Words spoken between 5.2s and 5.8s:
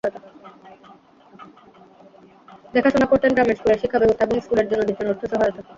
সহায়তা।